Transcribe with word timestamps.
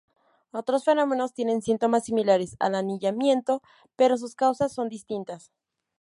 Otros 0.49 0.83
fenómenos 0.83 1.31
tienen 1.31 1.61
síntomas 1.61 2.05
similares 2.05 2.55
al 2.59 2.73
anillamiento, 2.73 3.61
pero 3.95 4.17
sus 4.17 4.33
causas 4.33 4.73
son 4.73 4.89
distintas. 4.89 5.51